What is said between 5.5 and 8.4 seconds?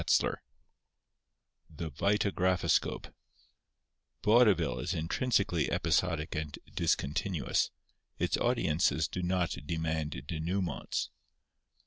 episodic and discontinuous. Its